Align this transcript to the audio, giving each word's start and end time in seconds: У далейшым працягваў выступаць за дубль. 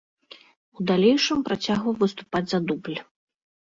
У 0.77 0.85
далейшым 0.93 1.45
працягваў 1.51 2.01
выступаць 2.03 2.47
за 2.53 2.59
дубль. 2.69 2.97